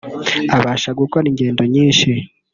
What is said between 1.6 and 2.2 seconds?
nyinshi